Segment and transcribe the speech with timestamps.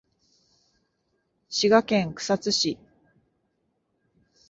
[1.51, 2.79] 滋賀県草津市